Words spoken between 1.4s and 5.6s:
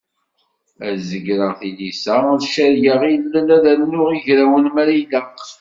tilisa, ad cargeɣ ilel ad rnuɣ igrawen ma ilaq.